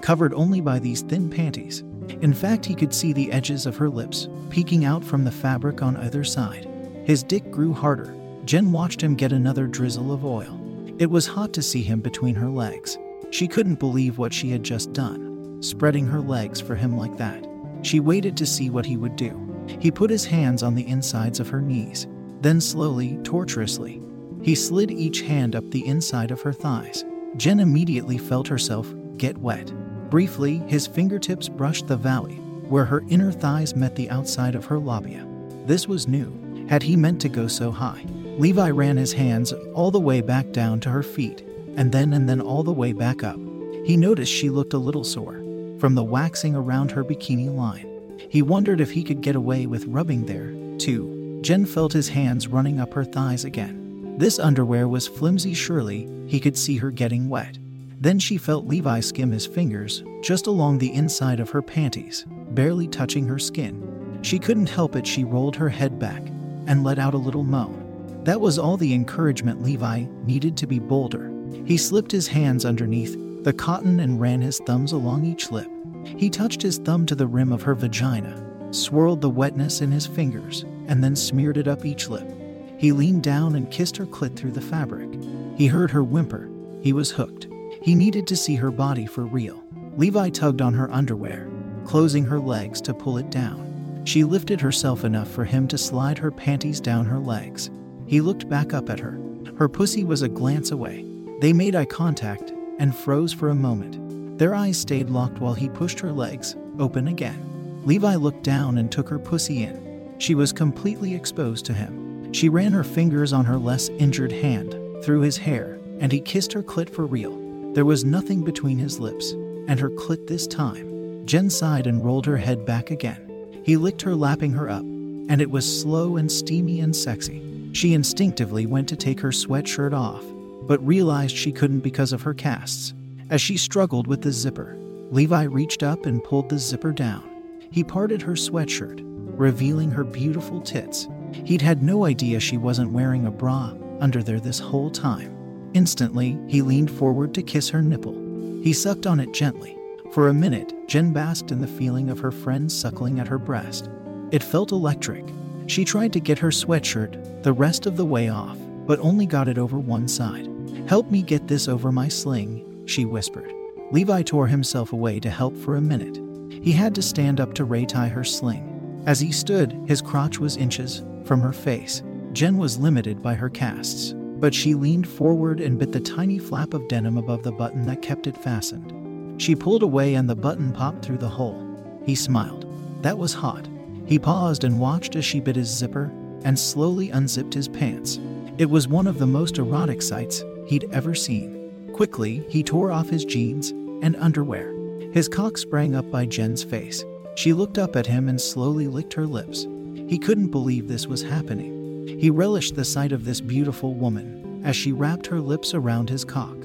covered 0.00 0.34
only 0.34 0.60
by 0.60 0.78
these 0.78 1.02
thin 1.02 1.28
panties. 1.28 1.84
In 2.22 2.32
fact, 2.32 2.64
he 2.64 2.74
could 2.74 2.92
see 2.92 3.12
the 3.12 3.30
edges 3.30 3.66
of 3.66 3.76
her 3.76 3.88
lips 3.88 4.28
peeking 4.48 4.84
out 4.84 5.04
from 5.04 5.24
the 5.24 5.30
fabric 5.30 5.82
on 5.82 5.96
either 5.98 6.24
side. 6.24 6.68
His 7.04 7.22
dick 7.22 7.50
grew 7.50 7.72
harder. 7.72 8.14
Jen 8.44 8.72
watched 8.72 9.00
him 9.00 9.14
get 9.14 9.32
another 9.32 9.66
drizzle 9.66 10.12
of 10.12 10.24
oil. 10.24 10.58
It 10.98 11.10
was 11.10 11.26
hot 11.26 11.52
to 11.52 11.62
see 11.62 11.82
him 11.82 12.00
between 12.00 12.34
her 12.34 12.48
legs. 12.48 12.98
She 13.30 13.46
couldn't 13.46 13.78
believe 13.78 14.18
what 14.18 14.32
she 14.32 14.50
had 14.50 14.62
just 14.62 14.92
done, 14.92 15.29
spreading 15.60 16.06
her 16.06 16.20
legs 16.20 16.60
for 16.60 16.74
him 16.74 16.96
like 16.96 17.16
that. 17.16 17.46
She 17.82 18.00
waited 18.00 18.36
to 18.36 18.46
see 18.46 18.70
what 18.70 18.86
he 18.86 18.96
would 18.96 19.16
do. 19.16 19.36
He 19.80 19.90
put 19.90 20.10
his 20.10 20.24
hands 20.24 20.62
on 20.62 20.74
the 20.74 20.86
insides 20.86 21.40
of 21.40 21.48
her 21.48 21.62
knees, 21.62 22.06
then 22.40 22.60
slowly, 22.60 23.18
tortuously, 23.22 24.00
he 24.42 24.54
slid 24.54 24.90
each 24.90 25.20
hand 25.20 25.54
up 25.54 25.70
the 25.70 25.86
inside 25.86 26.30
of 26.30 26.40
her 26.40 26.52
thighs. 26.52 27.04
Jen 27.36 27.60
immediately 27.60 28.16
felt 28.18 28.48
herself 28.48 28.92
get 29.16 29.36
wet. 29.38 29.72
Briefly, 30.08 30.58
his 30.66 30.86
fingertips 30.86 31.48
brushed 31.48 31.86
the 31.86 31.96
valley, 31.96 32.36
where 32.68 32.86
her 32.86 33.04
inner 33.08 33.32
thighs 33.32 33.76
met 33.76 33.94
the 33.94 34.08
outside 34.10 34.54
of 34.54 34.64
her 34.64 34.78
labia. 34.78 35.26
This 35.66 35.86
was 35.86 36.08
new. 36.08 36.66
Had 36.68 36.82
he 36.82 36.96
meant 36.96 37.20
to 37.20 37.28
go 37.28 37.46
so 37.46 37.70
high? 37.70 38.04
Levi 38.38 38.70
ran 38.70 38.96
his 38.96 39.12
hands 39.12 39.52
all 39.74 39.90
the 39.90 40.00
way 40.00 40.20
back 40.20 40.50
down 40.52 40.80
to 40.80 40.90
her 40.90 41.02
feet, 41.02 41.44
and 41.76 41.92
then 41.92 42.14
and 42.14 42.28
then 42.28 42.40
all 42.40 42.62
the 42.62 42.72
way 42.72 42.92
back 42.92 43.22
up. 43.22 43.38
He 43.84 43.96
noticed 43.96 44.32
she 44.32 44.50
looked 44.50 44.72
a 44.72 44.78
little 44.78 45.04
sore 45.04 45.39
from 45.80 45.94
the 45.94 46.04
waxing 46.04 46.54
around 46.54 46.90
her 46.90 47.02
bikini 47.02 47.52
line. 47.52 47.86
He 48.28 48.42
wondered 48.42 48.80
if 48.80 48.92
he 48.92 49.02
could 49.02 49.22
get 49.22 49.34
away 49.34 49.66
with 49.66 49.86
rubbing 49.86 50.26
there, 50.26 50.52
too. 50.78 51.40
Jen 51.40 51.64
felt 51.64 51.92
his 51.92 52.10
hands 52.10 52.46
running 52.46 52.78
up 52.78 52.92
her 52.92 53.04
thighs 53.04 53.44
again. 53.44 54.14
This 54.18 54.38
underwear 54.38 54.86
was 54.86 55.08
flimsy, 55.08 55.54
surely 55.54 56.08
he 56.26 56.38
could 56.38 56.58
see 56.58 56.76
her 56.76 56.90
getting 56.90 57.30
wet. 57.30 57.58
Then 57.98 58.18
she 58.18 58.36
felt 58.36 58.66
Levi 58.66 59.00
skim 59.00 59.30
his 59.30 59.46
fingers 59.46 60.04
just 60.22 60.46
along 60.46 60.78
the 60.78 60.92
inside 60.92 61.40
of 61.40 61.50
her 61.50 61.62
panties, 61.62 62.26
barely 62.50 62.86
touching 62.86 63.26
her 63.26 63.38
skin. 63.38 64.18
She 64.22 64.38
couldn't 64.38 64.68
help 64.68 64.96
it, 64.96 65.06
she 65.06 65.24
rolled 65.24 65.56
her 65.56 65.70
head 65.70 65.98
back 65.98 66.22
and 66.66 66.84
let 66.84 66.98
out 66.98 67.14
a 67.14 67.18
little 67.18 67.42
moan. 67.42 68.22
That 68.24 68.40
was 68.40 68.58
all 68.58 68.76
the 68.76 68.92
encouragement 68.92 69.62
Levi 69.62 70.04
needed 70.24 70.56
to 70.58 70.66
be 70.66 70.78
bolder. 70.78 71.32
He 71.64 71.78
slipped 71.78 72.12
his 72.12 72.28
hands 72.28 72.66
underneath 72.66 73.16
the 73.42 73.52
cotton 73.52 74.00
and 74.00 74.20
ran 74.20 74.40
his 74.40 74.58
thumbs 74.60 74.92
along 74.92 75.24
each 75.24 75.50
lip. 75.50 75.70
He 76.04 76.28
touched 76.28 76.60
his 76.60 76.78
thumb 76.78 77.06
to 77.06 77.14
the 77.14 77.26
rim 77.26 77.52
of 77.52 77.62
her 77.62 77.74
vagina, 77.74 78.46
swirled 78.70 79.20
the 79.20 79.30
wetness 79.30 79.80
in 79.80 79.90
his 79.90 80.06
fingers, 80.06 80.64
and 80.88 81.02
then 81.02 81.16
smeared 81.16 81.56
it 81.56 81.68
up 81.68 81.84
each 81.84 82.08
lip. 82.08 82.30
He 82.76 82.92
leaned 82.92 83.22
down 83.22 83.54
and 83.56 83.70
kissed 83.70 83.96
her 83.96 84.06
clit 84.06 84.36
through 84.36 84.52
the 84.52 84.60
fabric. 84.60 85.08
He 85.56 85.66
heard 85.66 85.90
her 85.90 86.04
whimper. 86.04 86.50
He 86.82 86.92
was 86.92 87.10
hooked. 87.10 87.48
He 87.82 87.94
needed 87.94 88.26
to 88.26 88.36
see 88.36 88.56
her 88.56 88.70
body 88.70 89.06
for 89.06 89.24
real. 89.24 89.62
Levi 89.96 90.30
tugged 90.30 90.60
on 90.60 90.74
her 90.74 90.90
underwear, 90.90 91.48
closing 91.84 92.24
her 92.24 92.40
legs 92.40 92.80
to 92.82 92.94
pull 92.94 93.18
it 93.18 93.30
down. 93.30 94.02
She 94.04 94.24
lifted 94.24 94.60
herself 94.60 95.04
enough 95.04 95.30
for 95.30 95.44
him 95.44 95.68
to 95.68 95.78
slide 95.78 96.18
her 96.18 96.30
panties 96.30 96.80
down 96.80 97.06
her 97.06 97.18
legs. 97.18 97.70
He 98.06 98.20
looked 98.20 98.48
back 98.48 98.72
up 98.74 98.90
at 98.90 99.00
her. 99.00 99.18
Her 99.58 99.68
pussy 99.68 100.04
was 100.04 100.22
a 100.22 100.28
glance 100.28 100.70
away. 100.70 101.06
They 101.40 101.52
made 101.52 101.74
eye 101.74 101.84
contact 101.84 102.52
and 102.80 102.96
froze 102.96 103.32
for 103.32 103.50
a 103.50 103.54
moment. 103.54 104.38
Their 104.38 104.54
eyes 104.54 104.78
stayed 104.78 105.10
locked 105.10 105.38
while 105.38 105.54
he 105.54 105.68
pushed 105.68 106.00
her 106.00 106.10
legs 106.10 106.56
open 106.78 107.06
again. 107.06 107.82
Levi 107.84 108.16
looked 108.16 108.42
down 108.42 108.78
and 108.78 108.90
took 108.90 109.08
her 109.08 109.18
pussy 109.18 109.62
in. 109.62 110.14
She 110.18 110.34
was 110.34 110.52
completely 110.52 111.14
exposed 111.14 111.64
to 111.66 111.74
him. 111.74 112.32
She 112.32 112.48
ran 112.48 112.72
her 112.72 112.84
fingers 112.84 113.32
on 113.32 113.44
her 113.44 113.58
less 113.58 113.88
injured 113.90 114.32
hand 114.32 114.72
through 115.04 115.20
his 115.20 115.36
hair, 115.36 115.78
and 116.00 116.10
he 116.10 116.20
kissed 116.20 116.52
her 116.52 116.62
clit 116.62 116.90
for 116.90 117.06
real. 117.06 117.38
There 117.74 117.84
was 117.84 118.04
nothing 118.04 118.42
between 118.42 118.78
his 118.78 118.98
lips 118.98 119.32
and 119.68 119.78
her 119.78 119.90
clit 119.90 120.26
this 120.26 120.46
time. 120.46 121.26
Jen 121.26 121.50
sighed 121.50 121.86
and 121.86 122.04
rolled 122.04 122.26
her 122.26 122.38
head 122.38 122.64
back 122.64 122.90
again. 122.90 123.26
He 123.64 123.76
licked 123.76 124.02
her, 124.02 124.14
lapping 124.14 124.52
her 124.52 124.68
up, 124.68 124.82
and 124.82 125.40
it 125.40 125.50
was 125.50 125.80
slow 125.80 126.16
and 126.16 126.32
steamy 126.32 126.80
and 126.80 126.96
sexy. 126.96 127.42
She 127.72 127.94
instinctively 127.94 128.66
went 128.66 128.88
to 128.88 128.96
take 128.96 129.20
her 129.20 129.30
sweatshirt 129.30 129.92
off, 129.92 130.24
but 130.70 130.86
realized 130.86 131.36
she 131.36 131.50
couldn't 131.50 131.80
because 131.80 132.12
of 132.12 132.22
her 132.22 132.32
casts. 132.32 132.94
As 133.28 133.40
she 133.40 133.56
struggled 133.56 134.06
with 134.06 134.22
the 134.22 134.30
zipper, 134.30 134.76
Levi 135.10 135.42
reached 135.42 135.82
up 135.82 136.06
and 136.06 136.22
pulled 136.22 136.48
the 136.48 136.60
zipper 136.60 136.92
down. 136.92 137.28
He 137.72 137.82
parted 137.82 138.22
her 138.22 138.34
sweatshirt, 138.34 139.00
revealing 139.36 139.90
her 139.90 140.04
beautiful 140.04 140.60
tits. 140.60 141.08
He'd 141.44 141.60
had 141.60 141.82
no 141.82 142.04
idea 142.04 142.38
she 142.38 142.56
wasn't 142.56 142.92
wearing 142.92 143.26
a 143.26 143.32
bra 143.32 143.74
under 143.98 144.22
there 144.22 144.38
this 144.38 144.60
whole 144.60 144.92
time. 144.92 145.36
Instantly, 145.74 146.38
he 146.46 146.62
leaned 146.62 146.92
forward 146.92 147.34
to 147.34 147.42
kiss 147.42 147.68
her 147.70 147.82
nipple. 147.82 148.14
He 148.62 148.72
sucked 148.72 149.08
on 149.08 149.18
it 149.18 149.32
gently. 149.32 149.76
For 150.12 150.28
a 150.28 150.34
minute, 150.34 150.72
Jen 150.86 151.12
basked 151.12 151.50
in 151.50 151.60
the 151.60 151.66
feeling 151.66 152.10
of 152.10 152.20
her 152.20 152.30
friend 152.30 152.70
suckling 152.70 153.18
at 153.18 153.26
her 153.26 153.38
breast. 153.38 153.90
It 154.30 154.44
felt 154.44 154.70
electric. 154.70 155.24
She 155.66 155.84
tried 155.84 156.12
to 156.12 156.20
get 156.20 156.38
her 156.38 156.50
sweatshirt 156.50 157.42
the 157.42 157.52
rest 157.52 157.86
of 157.86 157.96
the 157.96 158.06
way 158.06 158.28
off, 158.28 158.56
but 158.86 159.00
only 159.00 159.26
got 159.26 159.48
it 159.48 159.58
over 159.58 159.76
one 159.76 160.06
side. 160.06 160.48
Help 160.86 161.10
me 161.10 161.22
get 161.22 161.48
this 161.48 161.68
over 161.68 161.92
my 161.92 162.08
sling, 162.08 162.84
she 162.86 163.04
whispered. 163.04 163.52
Levi 163.92 164.22
tore 164.22 164.46
himself 164.46 164.92
away 164.92 165.18
to 165.20 165.30
help 165.30 165.56
for 165.56 165.76
a 165.76 165.80
minute. 165.80 166.20
He 166.62 166.72
had 166.72 166.94
to 166.94 167.02
stand 167.02 167.40
up 167.40 167.54
to 167.54 167.64
ray 167.64 167.86
tie 167.86 168.08
her 168.08 168.24
sling. 168.24 169.02
As 169.06 169.18
he 169.20 169.32
stood, 169.32 169.72
his 169.86 170.02
crotch 170.02 170.38
was 170.38 170.56
inches 170.56 171.02
from 171.24 171.40
her 171.40 171.52
face. 171.52 172.02
Jen 172.32 172.58
was 172.58 172.78
limited 172.78 173.22
by 173.22 173.34
her 173.34 173.48
casts, 173.48 174.14
but 174.16 174.54
she 174.54 174.74
leaned 174.74 175.08
forward 175.08 175.60
and 175.60 175.78
bit 175.78 175.92
the 175.92 176.00
tiny 176.00 176.38
flap 176.38 176.74
of 176.74 176.86
denim 176.88 177.16
above 177.16 177.42
the 177.42 177.52
button 177.52 177.84
that 177.86 178.02
kept 178.02 178.26
it 178.26 178.36
fastened. 178.36 179.40
She 179.40 179.56
pulled 179.56 179.82
away 179.82 180.14
and 180.14 180.28
the 180.28 180.36
button 180.36 180.72
popped 180.72 181.04
through 181.04 181.18
the 181.18 181.28
hole. 181.28 181.66
He 182.04 182.14
smiled. 182.14 182.66
That 183.02 183.18
was 183.18 183.32
hot. 183.32 183.68
He 184.06 184.18
paused 184.18 184.64
and 184.64 184.78
watched 184.78 185.16
as 185.16 185.24
she 185.24 185.40
bit 185.40 185.56
his 185.56 185.68
zipper 185.68 186.12
and 186.44 186.58
slowly 186.58 187.10
unzipped 187.10 187.54
his 187.54 187.68
pants. 187.68 188.18
It 188.58 188.68
was 188.68 188.88
one 188.88 189.06
of 189.06 189.18
the 189.18 189.26
most 189.26 189.58
erotic 189.58 190.02
sights 190.02 190.42
he'd 190.70 190.88
ever 190.92 191.14
seen. 191.16 191.90
Quickly, 191.92 192.44
he 192.48 192.62
tore 192.62 192.92
off 192.92 193.08
his 193.08 193.24
jeans 193.24 193.70
and 194.02 194.14
underwear. 194.16 194.72
His 195.12 195.28
cock 195.28 195.58
sprang 195.58 195.96
up 195.96 196.08
by 196.12 196.26
Jen's 196.26 196.62
face. 196.62 197.04
She 197.34 197.52
looked 197.52 197.76
up 197.76 197.96
at 197.96 198.06
him 198.06 198.28
and 198.28 198.40
slowly 198.40 198.86
licked 198.86 199.14
her 199.14 199.26
lips. 199.26 199.66
He 200.06 200.16
couldn't 200.16 200.52
believe 200.52 200.86
this 200.86 201.08
was 201.08 201.22
happening. 201.22 202.06
He 202.20 202.30
relished 202.30 202.76
the 202.76 202.84
sight 202.84 203.10
of 203.10 203.24
this 203.24 203.40
beautiful 203.40 203.94
woman 203.94 204.62
as 204.64 204.76
she 204.76 204.92
wrapped 204.92 205.26
her 205.26 205.40
lips 205.40 205.74
around 205.74 206.08
his 206.08 206.24
cock. 206.24 206.56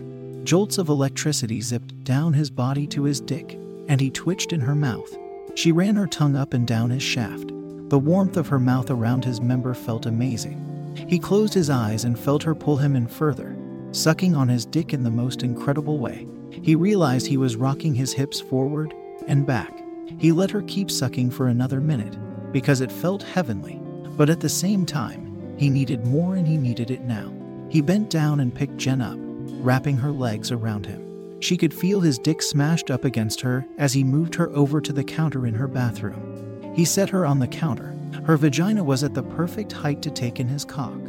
Jolts 0.43 0.77
of 0.77 0.89
electricity 0.89 1.59
zipped 1.59 2.03
down 2.03 2.33
his 2.33 2.51
body 2.51 2.85
to 2.87 3.03
his 3.03 3.19
dick, 3.19 3.57
and 3.87 3.99
he 3.99 4.11
twitched 4.11 4.53
in 4.53 4.61
her 4.61 4.75
mouth. 4.75 5.17
She 5.55 5.71
ran 5.71 5.95
her 5.95 6.07
tongue 6.07 6.35
up 6.35 6.53
and 6.53 6.67
down 6.67 6.91
his 6.91 7.01
shaft. 7.01 7.47
The 7.89 7.97
warmth 7.99 8.37
of 8.37 8.49
her 8.49 8.59
mouth 8.59 8.91
around 8.91 9.25
his 9.25 9.41
member 9.41 9.73
felt 9.73 10.05
amazing. 10.05 10.61
He 11.07 11.17
closed 11.17 11.53
his 11.55 11.71
eyes 11.71 12.03
and 12.03 12.19
felt 12.19 12.43
her 12.43 12.53
pull 12.53 12.77
him 12.77 12.95
in 12.95 13.07
further, 13.07 13.54
sucking 13.95 14.35
on 14.35 14.49
his 14.49 14.65
dick 14.65 14.93
in 14.93 15.03
the 15.03 15.09
most 15.09 15.41
incredible 15.41 15.99
way. 15.99 16.27
He 16.51 16.75
realized 16.75 17.27
he 17.27 17.37
was 17.37 17.55
rocking 17.55 17.95
his 17.95 18.13
hips 18.13 18.41
forward 18.41 18.93
and 19.27 19.45
back. 19.45 19.81
He 20.19 20.31
let 20.31 20.51
her 20.51 20.61
keep 20.63 20.91
sucking 20.91 21.31
for 21.31 21.47
another 21.47 21.81
minute 21.81 22.17
because 22.51 22.81
it 22.81 22.91
felt 22.91 23.23
heavenly, 23.23 23.81
but 24.17 24.29
at 24.29 24.39
the 24.39 24.49
same 24.49 24.85
time, 24.85 25.55
he 25.57 25.69
needed 25.69 26.05
more 26.05 26.35
and 26.35 26.47
he 26.47 26.57
needed 26.57 26.91
it 26.91 27.01
now. 27.01 27.33
He 27.69 27.81
bent 27.81 28.09
down 28.09 28.39
and 28.39 28.53
picked 28.53 28.77
Jen 28.77 29.01
up, 29.01 29.17
wrapping 29.19 29.97
her 29.97 30.11
legs 30.11 30.51
around 30.51 30.85
him. 30.85 31.41
She 31.41 31.57
could 31.57 31.73
feel 31.73 31.99
his 32.01 32.19
dick 32.19 32.41
smashed 32.41 32.91
up 32.91 33.05
against 33.05 33.41
her 33.41 33.65
as 33.77 33.93
he 33.93 34.03
moved 34.03 34.35
her 34.35 34.49
over 34.51 34.79
to 34.81 34.93
the 34.93 35.03
counter 35.03 35.45
in 35.45 35.53
her 35.53 35.67
bathroom. 35.67 36.73
He 36.75 36.85
set 36.85 37.09
her 37.09 37.25
on 37.25 37.39
the 37.39 37.47
counter. 37.47 37.95
Her 38.25 38.37
vagina 38.37 38.83
was 38.83 39.03
at 39.03 39.13
the 39.13 39.23
perfect 39.23 39.71
height 39.71 40.01
to 40.01 40.11
take 40.11 40.39
in 40.39 40.47
his 40.47 40.65
cock. 40.65 40.99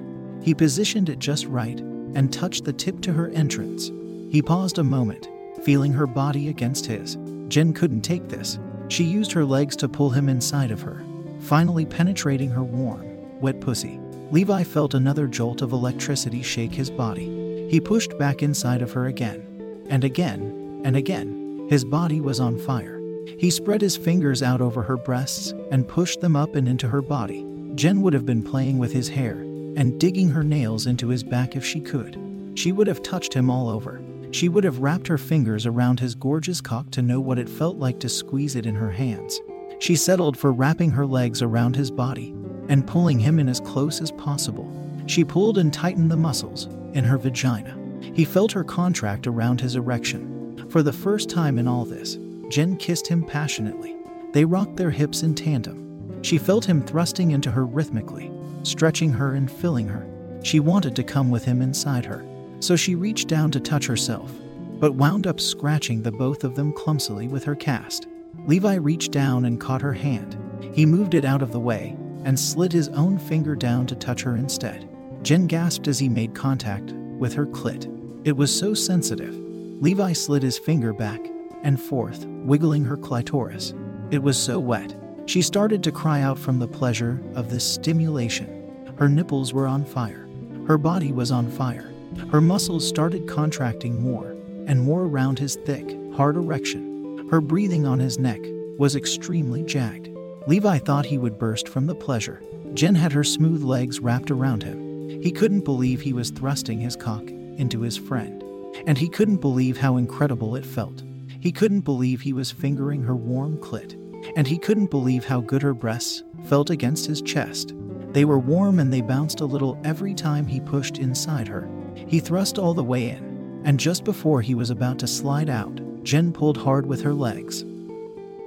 He 0.43 0.55
positioned 0.55 1.09
it 1.09 1.19
just 1.19 1.47
right 1.47 1.81
and 2.17 2.33
touched 2.33 2.65
the 2.65 2.73
tip 2.73 3.03
to 3.03 3.13
her 3.13 3.29
entrance. 3.29 3.93
He 4.33 4.41
paused 4.41 4.79
a 4.79 4.85
moment, 4.85 5.29
feeling 5.63 5.93
her 5.93 6.07
body 6.07 6.49
against 6.49 6.87
his. 6.87 7.19
Jen 7.49 7.75
couldn't 7.75 8.01
take 8.01 8.29
this. 8.29 8.59
She 8.89 9.05
used 9.05 9.33
her 9.33 9.45
legs 9.45 9.77
to 9.77 9.89
pull 9.89 10.11
him 10.11 10.31
inside 10.31 10.71
of 10.71 10.81
her, 10.81 11.05
finally 11.41 11.85
penetrating 11.85 12.49
her 12.49 12.65
warm, 12.65 13.05
wet 13.41 13.61
pussy. 13.61 14.01
Levi 14.31 14.65
felt 14.65 14.95
another 14.95 15.27
jolt 15.27 15.61
of 15.61 15.73
electricity 15.73 16.43
shake 16.43 16.73
his 16.73 16.91
body. 16.91 17.69
He 17.71 17.81
pushed 17.81 18.19
back 18.19 18.43
inside 18.43 18.81
of 18.81 18.93
her 18.93 19.07
again, 19.07 19.85
and 19.91 20.03
again, 20.03 20.81
and 20.85 20.97
again. 20.97 21.67
His 21.69 21.85
body 21.85 22.23
was 22.23 22.41
on 22.41 22.59
fire. 22.59 22.99
He 23.39 23.51
spread 23.51 23.83
his 23.83 23.97
fingers 23.97 24.43
out 24.43 24.63
over 24.63 24.83
her 24.83 24.97
breasts 24.97 25.53
and 25.71 25.87
pushed 25.87 26.23
them 26.23 26.35
up 26.35 26.55
and 26.55 26.67
into 26.67 26.89
her 26.89 27.03
body. 27.03 27.45
Jen 27.75 28.01
would 28.01 28.15
have 28.15 28.25
been 28.25 28.43
playing 28.43 28.79
with 28.79 28.93
his 28.93 29.11
hair 29.11 29.45
and 29.77 30.01
digging 30.01 30.31
her 30.31 30.43
nails 30.43 30.87
into 30.87 31.09
his 31.09 31.23
back 31.23 31.55
if 31.55 31.65
she 31.65 31.81
could. 31.81 32.19
She 32.55 32.73
would 32.73 32.87
have 32.87 33.03
touched 33.03 33.35
him 33.35 33.51
all 33.51 33.69
over. 33.69 34.03
She 34.33 34.49
would 34.49 34.65
have 34.65 34.81
wrapped 34.81 35.07
her 35.07 35.19
fingers 35.19 35.67
around 35.67 36.01
his 36.01 36.15
gorgeous 36.15 36.61
cock 36.61 36.91
to 36.93 37.03
know 37.03 37.21
what 37.21 37.39
it 37.39 37.49
felt 37.49 37.77
like 37.77 38.01
to 38.01 38.09
squeeze 38.09 38.57
it 38.57 38.67
in 38.67 38.75
her 38.75 38.91
hands. 38.91 39.41
She 39.79 39.95
settled 39.95 40.37
for 40.37 40.53
wrapping 40.53 40.91
her 40.91 41.07
legs 41.07 41.43
around 41.43 41.77
his 41.77 41.91
body 41.91 42.35
and 42.69 42.87
pulling 42.87 43.19
him 43.19 43.39
in 43.39 43.49
as 43.49 43.61
close 43.61 44.01
as 44.01 44.11
possible. 44.13 44.71
She 45.07 45.25
pulled 45.25 45.59
and 45.59 45.73
tightened 45.73 46.11
the 46.11 46.17
muscles 46.17 46.67
in 46.95 47.05
her 47.05 47.19
vagina. 47.19 47.79
He 48.01 48.25
felt 48.25 48.53
her 48.53 48.65
contract 48.65 49.27
around 49.27 49.61
his 49.61 49.77
erection. 49.77 50.67
For 50.71 50.83
the 50.83 50.93
first 50.93 51.29
time 51.29 51.59
in 51.59 51.69
all 51.69 51.85
this, 51.85 52.19
Jen 52.49 52.77
kissed 52.77 53.07
him 53.07 53.23
passionately. 53.23 53.95
They 54.33 54.45
rocked 54.45 54.77
their 54.77 54.91
hips 54.91 55.23
in 55.23 55.35
tandem. 55.35 56.23
She 56.23 56.39
felt 56.39 56.65
him 56.65 56.83
thrusting 56.83 57.31
into 57.31 57.51
her 57.51 57.65
rhythmically, 57.65 58.31
stretching 58.67 59.13
her 59.13 59.35
and 59.35 59.51
filling 59.51 59.89
her. 59.89 60.07
She 60.43 60.61
wanted 60.61 60.95
to 60.97 61.03
come 61.03 61.31
with 61.31 61.45
him 61.45 61.63
inside 61.63 62.05
her, 62.05 62.25
so 62.61 62.77
she 62.77 62.95
reached 62.95 63.29
down 63.29 63.51
to 63.53 63.61
touch 63.61 63.87
herself, 63.87 64.33
but 64.79 64.95
wound 64.95 65.27
up 65.27 65.41
scratching 65.41 66.03
the 66.03 66.13
both 66.13 66.45
of 66.45 66.55
them 66.55 66.73
clumsily 66.73 67.29
with 67.29 67.45
her 67.45 67.55
cast. 67.55 68.07
Levi 68.47 68.75
reached 68.75 69.13
down 69.13 69.45
and 69.45 69.61
caught 69.61 69.83
her 69.83 69.93
hand. 69.93 70.37
He 70.73 70.87
moved 70.87 71.15
it 71.15 71.25
out 71.25 71.43
of 71.43 71.53
the 71.53 71.61
way 71.61 71.97
and 72.25 72.39
slid 72.39 72.73
his 72.73 72.89
own 72.89 73.19
finger 73.19 73.55
down 73.55 73.87
to 73.87 73.95
touch 73.95 74.23
her 74.23 74.37
instead. 74.37 74.89
Jen 75.23 75.47
gasped 75.47 75.89
as 75.89 75.99
he 75.99 76.09
made 76.09 76.35
contact 76.35 76.93
with 76.93 77.33
her 77.35 77.47
clit. 77.47 77.91
It 78.25 78.37
was 78.37 78.57
so 78.57 78.75
sensitive. 78.75 79.35
Levi 79.81 80.13
slid 80.13 80.43
his 80.43 80.59
finger 80.59 80.93
back 80.93 81.21
and 81.63 81.81
forth, 81.81 82.27
wiggling 82.27 82.85
her 82.85 82.97
clitoris. 82.97 83.75
It 84.11 84.23
was 84.23 84.39
so 84.39 84.59
wet. 84.59 84.95
She 85.27 85.43
started 85.43 85.83
to 85.83 85.93
cry 85.93 86.21
out 86.23 86.39
from 86.39 86.59
the 86.59 86.69
pleasure 86.69 87.21
of 87.35 87.51
this 87.51 87.65
stimulation. 87.65 88.56
Her 88.97 89.09
nipples 89.09 89.53
were 89.53 89.67
on 89.67 89.85
fire. 89.85 90.27
Her 90.67 90.79
body 90.79 91.13
was 91.13 91.31
on 91.31 91.51
fire. 91.51 91.93
Her 92.31 92.41
muscles 92.41 92.87
started 92.87 93.29
contracting 93.29 94.01
more 94.01 94.37
and 94.67 94.81
more 94.81 95.03
around 95.03 95.39
his 95.39 95.57
thick, 95.57 95.97
hard 96.15 96.37
erection. 96.37 97.29
Her 97.31 97.41
breathing 97.41 97.87
on 97.87 97.99
his 97.99 98.19
neck 98.19 98.41
was 98.79 98.97
extremely 98.97 99.63
jagged. 99.63 100.09
Levi 100.47 100.79
thought 100.79 101.07
he 101.07 101.19
would 101.19 101.39
burst 101.39 101.69
from 101.69 101.87
the 101.87 101.95
pleasure. 101.95 102.43
Jen 102.75 102.95
had 102.95 103.13
her 103.13 103.25
smooth 103.25 103.63
legs 103.63 104.01
wrapped 104.01 104.31
around 104.31 104.63
him. 104.63 105.09
He 105.23 105.31
couldn't 105.31 105.65
believe 105.65 106.01
he 106.01 106.13
was 106.13 106.31
thrusting 106.31 106.81
his 106.81 106.97
cock 106.97 107.29
into 107.29 107.81
his 107.81 107.97
friend. 107.97 108.43
And 108.87 108.99
he 108.99 109.09
couldn't 109.09 109.39
believe 109.39 109.77
how 109.77 109.97
incredible 109.97 110.57
it 110.57 110.65
felt. 110.67 111.03
He 111.41 111.53
couldn't 111.53 111.81
believe 111.81 112.21
he 112.21 112.33
was 112.33 112.51
fingering 112.51 113.03
her 113.03 113.17
warm 113.17 113.59
clit. 113.59 113.95
And 114.37 114.47
he 114.47 114.59
couldn't 114.59 114.91
believe 114.91 115.25
how 115.25 115.41
good 115.41 115.63
her 115.63 115.75
breasts 115.75 116.23
felt 116.45 116.71
against 116.71 117.07
his 117.07 117.23
chest. 117.23 117.73
They 118.17 118.25
were 118.25 118.39
warm 118.39 118.79
and 118.79 118.91
they 118.91 119.03
bounced 119.03 119.43
a 119.43 119.45
little 119.45 119.79
every 119.85 120.15
time 120.15 120.47
he 120.47 120.59
pushed 120.59 120.97
inside 120.97 121.47
her. 121.49 121.69
He 121.95 122.19
thrust 122.19 122.59
all 122.59 122.73
the 122.73 122.83
way 122.83 123.11
in, 123.11 123.61
and 123.67 123.79
just 123.79 124.05
before 124.05 124.41
he 124.41 124.55
was 124.55 124.71
about 124.71 124.99
to 125.01 125.07
slide 125.07 125.51
out, 125.51 125.79
Jen 126.03 126.33
pulled 126.33 126.57
hard 126.57 126.87
with 126.87 127.03
her 127.03 127.13
legs, 127.13 127.67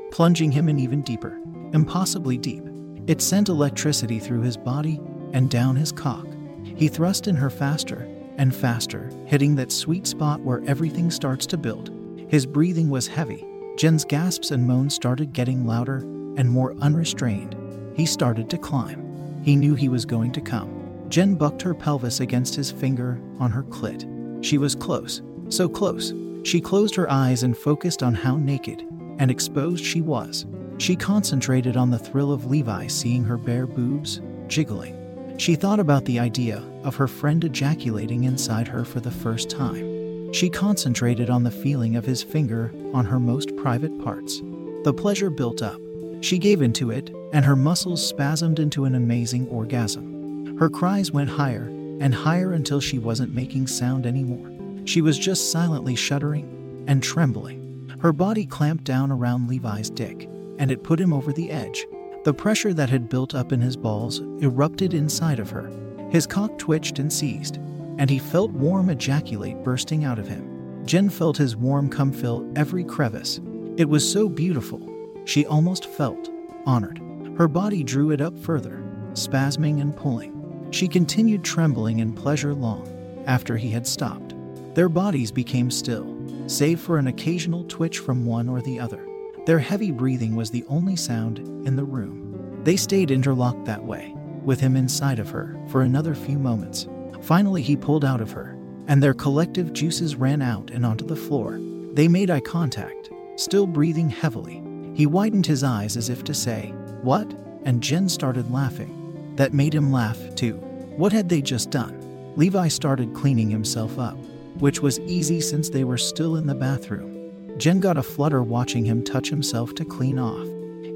plunging 0.10 0.52
him 0.52 0.70
in 0.70 0.80
even 0.80 1.04
deeper, 1.04 1.40
impossibly 1.72 2.36
deep. 2.36 2.64
It 3.06 3.22
sent 3.22 3.48
electricity 3.48 4.18
through 4.18 4.42
his 4.42 4.58
body 4.58 5.00
and 5.34 5.52
down 5.52 5.76
his 5.76 5.92
cock. 5.92 6.26
He 6.64 6.88
thrust 6.88 7.28
in 7.28 7.36
her 7.36 7.52
faster 7.52 8.10
and 8.38 8.56
faster, 8.56 9.12
hitting 9.28 9.54
that 9.58 9.72
sweet 9.72 10.08
spot 10.08 10.42
where 10.42 10.64
everything 10.66 11.12
starts 11.12 11.46
to 11.46 11.60
build. 11.60 11.92
His 12.28 12.48
breathing 12.48 12.90
was 12.90 13.06
heavy. 13.06 13.46
Jen's 13.78 14.04
gasps 14.04 14.50
and 14.50 14.66
moans 14.66 14.96
started 14.96 15.32
getting 15.32 15.68
louder 15.68 15.98
and 16.38 16.50
more 16.50 16.74
unrestrained. 16.82 17.56
He 17.96 18.08
started 18.08 18.50
to 18.50 18.58
climb. 18.58 19.09
He 19.50 19.56
knew 19.56 19.74
he 19.74 19.89
was 19.89 20.06
going 20.06 20.32
to 20.34 20.41
come. 20.41 21.08
Jen 21.10 21.34
bucked 21.34 21.63
her 21.63 21.74
pelvis 21.74 22.20
against 22.20 22.53
his 22.53 22.70
finger 22.70 23.20
on 23.39 23.50
her 23.50 23.63
clit. 23.63 24.06
She 24.46 24.60
was 24.60 24.75
close, 24.75 25.24
so 25.50 25.68
close. 25.68 26.13
She 26.44 26.62
closed 26.62 26.94
her 26.94 27.10
eyes 27.10 27.41
and 27.41 27.58
focused 27.58 28.03
on 28.03 28.13
how 28.13 28.38
naked 28.38 28.86
and 29.18 29.32
exposed 29.32 29.84
she 29.84 30.01
was. 30.01 30.46
She 30.77 30.96
concentrated 30.96 31.77
on 31.77 31.89
the 31.89 31.98
thrill 31.98 32.32
of 32.32 32.46
Levi 32.46 32.86
seeing 32.86 33.24
her 33.24 33.39
bare 33.39 33.65
boobs 33.65 34.22
jiggling. 34.46 34.96
She 35.39 35.56
thought 35.56 35.79
about 35.79 36.06
the 36.06 36.20
idea 36.20 36.63
of 36.84 36.96
her 36.98 37.08
friend 37.08 37.44
ejaculating 37.44 38.25
inside 38.25 38.68
her 38.68 38.86
for 38.86 39.00
the 39.00 39.10
first 39.10 39.50
time. 39.50 40.32
She 40.32 40.51
concentrated 40.51 41.32
on 41.32 41.41
the 41.41 41.50
feeling 41.50 41.96
of 41.96 42.06
his 42.06 42.22
finger 42.22 42.72
on 42.94 43.03
her 43.03 43.20
most 43.20 43.56
private 43.56 44.00
parts. 44.03 44.44
The 44.84 44.94
pleasure 44.96 45.32
built 45.32 45.63
up. 45.63 45.82
She 46.22 46.38
gave 46.38 46.62
into 46.62 46.92
it, 46.92 47.14
and 47.34 47.46
her 47.46 47.56
muscles 47.56 48.06
spasmed 48.06 48.60
into 48.60 48.86
an 48.86 48.96
amazing 48.96 49.48
orgasm. 49.48 50.58
Her 50.58 50.70
cries 50.70 51.12
went 51.12 51.30
higher 51.30 51.68
and 52.02 52.14
higher 52.14 52.54
until 52.54 52.80
she 52.80 53.00
wasn't 53.00 53.34
making 53.34 53.68
sound 53.68 54.06
anymore. 54.06 54.50
She 54.86 55.02
was 55.02 55.18
just 55.18 55.52
silently 55.52 55.96
shuddering 55.96 56.86
and 56.88 57.02
trembling. 57.04 57.94
Her 58.02 58.12
body 58.12 58.46
clamped 58.46 58.84
down 58.84 59.12
around 59.12 59.48
Levi's 59.48 59.90
dick, 59.90 60.30
and 60.58 60.72
it 60.72 60.84
put 60.84 61.00
him 61.00 61.14
over 61.14 61.32
the 61.32 61.52
edge. 61.52 61.86
The 62.26 62.34
pressure 62.34 62.74
that 62.74 62.90
had 62.90 63.10
built 63.10 63.34
up 63.36 63.54
in 63.54 63.62
his 63.62 63.78
balls 63.78 64.20
erupted 64.42 64.94
inside 64.94 65.40
of 65.40 65.50
her. 65.52 65.72
His 66.10 66.28
cock 66.28 66.58
twitched 66.58 67.00
and 67.00 67.12
seized, 67.12 67.58
and 67.98 68.10
he 68.10 68.20
felt 68.20 68.52
warm 68.52 68.90
ejaculate 68.90 69.64
bursting 69.64 70.04
out 70.04 70.20
of 70.20 70.28
him. 70.28 70.84
Jen 70.86 71.10
felt 71.10 71.38
his 71.38 71.56
warm 71.56 71.90
cum 71.90 72.12
fill 72.12 72.50
every 72.56 72.84
crevice. 72.84 73.40
It 73.78 73.88
was 73.88 74.10
so 74.10 74.28
beautiful, 74.28 74.88
she 75.29 75.45
almost 75.45 75.86
felt 75.86 76.31
honored. 76.65 77.00
Her 77.38 77.48
body 77.48 77.83
drew 77.83 78.09
it 78.09 78.19
up 78.19 78.38
further, 78.39 78.83
spasming 79.13 79.79
and 79.79 79.95
pulling. 79.95 80.67
She 80.71 80.88
continued 80.88 81.43
trembling 81.43 82.00
in 82.00 82.13
pleasure 82.13 82.55
long 82.55 83.24
after 83.27 83.55
he 83.55 83.69
had 83.69 83.86
stopped. 83.86 84.33
Their 84.74 84.89
bodies 84.89 85.31
became 85.31 85.69
still, 85.69 86.17
save 86.48 86.79
for 86.79 86.98
an 86.98 87.05
occasional 87.05 87.63
twitch 87.65 88.00
from 88.00 88.25
one 88.25 88.50
or 88.50 88.59
the 88.59 88.79
other. 88.79 89.05
Their 89.45 89.59
heavy 89.59 89.91
breathing 89.91 90.36
was 90.36 90.50
the 90.50 90.65
only 90.67 90.95
sound 90.95 91.38
in 91.67 91.75
the 91.75 91.83
room. 91.83 92.62
They 92.63 92.75
stayed 92.75 93.12
interlocked 93.12 93.65
that 93.65 93.86
way, 93.86 94.15
with 94.43 94.59
him 94.59 94.75
inside 94.75 95.19
of 95.19 95.29
her, 95.29 95.55
for 95.67 95.83
another 95.83 96.15
few 96.15 96.39
moments. 96.39 96.88
Finally, 97.21 97.62
he 97.62 97.77
pulled 97.77 98.03
out 98.03 98.19
of 98.21 98.31
her, 98.31 98.57
and 98.88 99.01
their 99.01 99.13
collective 99.13 99.74
juices 99.74 100.15
ran 100.15 100.41
out 100.41 100.71
and 100.71 100.83
onto 100.83 101.05
the 101.05 101.15
floor. 101.15 101.59
They 101.93 102.07
made 102.07 102.31
eye 102.31 102.39
contact, 102.39 103.12
still 103.36 103.67
breathing 103.67 104.09
heavily. 104.09 104.63
He 105.00 105.06
widened 105.06 105.46
his 105.46 105.63
eyes 105.63 105.96
as 105.96 106.10
if 106.10 106.25
to 106.25 106.34
say, 106.34 106.74
What? 107.03 107.34
And 107.63 107.82
Jen 107.82 108.10
started 108.10 108.51
laughing. 108.51 109.34
That 109.38 109.53
made 109.53 109.74
him 109.74 109.94
laugh, 109.94 110.20
too. 110.36 110.56
What 110.98 111.13
had 111.13 111.29
they 111.29 111.41
just 111.41 111.70
done? 111.72 112.34
Levi 112.36 112.68
started 112.68 113.13
cleaning 113.13 113.50
himself 113.50 113.98
up, 113.98 114.18
which 114.58 114.82
was 114.82 115.00
easy 115.00 115.39
since 115.39 115.70
they 115.70 115.86
were 115.86 115.98
still 115.98 116.36
in 116.36 116.48
the 116.48 116.53
bathroom. 116.53 117.32
Jen 117.58 117.79
got 117.79 117.96
a 117.96 118.03
flutter 118.03 118.44
watching 118.44 118.84
him 118.84 119.01
touch 119.01 119.29
himself 119.29 119.74
to 119.75 119.86
clean 119.86 120.20
off. 120.20 120.46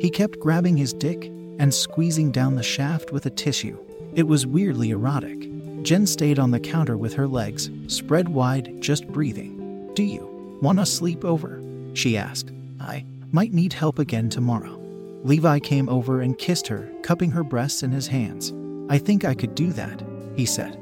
He 0.02 0.10
kept 0.10 0.38
grabbing 0.38 0.76
his 0.76 0.92
dick 0.92 1.28
and 1.58 1.74
squeezing 1.74 2.30
down 2.30 2.56
the 2.56 2.62
shaft 2.62 3.14
with 3.14 3.26
a 3.26 3.30
tissue. 3.30 3.80
It 4.16 4.28
was 4.28 4.46
weirdly 4.46 4.90
erotic. 4.90 5.50
Jen 5.82 6.06
stayed 6.06 6.40
on 6.40 6.52
the 6.52 6.60
counter 6.60 6.98
with 6.98 7.14
her 7.14 7.26
legs 7.26 7.70
spread 7.88 8.28
wide, 8.28 8.82
just 8.82 9.08
breathing. 9.08 9.94
Do 9.94 10.04
you 10.04 10.60
want 10.62 10.80
to 10.80 10.86
sleep 10.86 11.24
over? 11.24 11.64
She 11.94 12.18
asked. 12.18 12.52
I, 12.82 13.06
might 13.34 13.52
need 13.52 13.74
help 13.74 14.00
again 14.00 14.30
tomorrow. 14.30 14.80
Levi 15.24 15.60
came 15.60 15.90
over 15.90 16.22
and 16.22 16.38
kissed 16.38 16.68
her, 16.68 16.90
cupping 17.02 17.32
her 17.32 17.44
breasts 17.44 17.82
in 17.82 17.92
his 17.92 18.08
hands. 18.08 18.54
I 18.90 19.00
think 19.00 19.26
I 19.26 19.34
could 19.34 19.56
do 19.56 19.72
that, 19.74 20.04
he 20.36 20.46
said. 20.46 20.74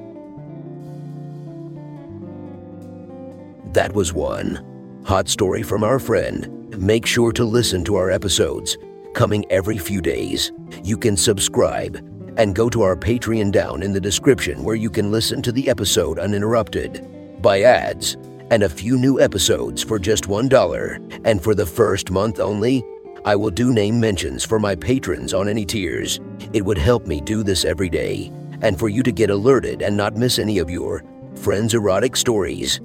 That 3.74 3.94
was 3.94 4.14
one. 4.14 5.02
Hot 5.06 5.30
story 5.30 5.64
from 5.64 5.84
our 5.84 5.98
friend. 5.98 6.78
Make 6.78 7.06
sure 7.06 7.32
to 7.32 7.46
listen 7.46 7.86
to 7.86 7.96
our 7.96 8.12
episodes, 8.12 8.78
coming 9.14 9.50
every 9.50 9.78
few 9.78 10.02
days. 10.02 10.52
You 10.84 10.98
can 10.98 11.16
subscribe 11.16 12.06
and 12.38 12.56
go 12.56 12.70
to 12.70 12.82
our 12.82 12.98
Patreon 12.98 13.52
down 13.52 13.82
in 13.82 13.94
the 13.94 14.02
description 14.02 14.64
where 14.64 14.76
you 14.76 14.90
can 14.90 15.10
listen 15.10 15.42
to 15.44 15.54
the 15.54 15.70
episode 15.70 16.20
uninterrupted, 16.20 17.08
by 17.42 17.62
ads, 17.62 18.18
and 18.52 18.64
a 18.64 18.70
few 18.70 18.98
new 18.98 19.20
episodes 19.20 19.82
for 19.82 19.98
just 19.98 20.26
$1. 20.26 21.22
And 21.26 21.42
for 21.42 21.56
the 21.56 21.66
first 21.66 22.12
month 22.12 22.40
only, 22.40 22.84
I 23.26 23.36
will 23.36 23.50
do 23.50 23.74
name 23.74 24.00
mentions 24.00 24.44
for 24.44 24.60
my 24.60 24.76
patrons 24.76 25.34
on 25.34 25.48
any 25.48 25.66
tiers. 25.66 26.20
It 26.54 26.64
would 26.64 26.78
help 26.78 27.08
me 27.08 27.22
do 27.22 27.44
this 27.44 27.66
every 27.66 27.90
day, 27.90 28.32
and 28.62 28.78
for 28.78 28.90
you 28.90 29.02
to 29.04 29.12
get 29.12 29.30
alerted 29.30 29.82
and 29.82 29.96
not 29.96 30.18
miss 30.18 30.38
any 30.38 30.60
of 30.60 30.70
your 30.70 31.04
friends' 31.36 31.74
erotic 31.74 32.16
stories. 32.16 32.82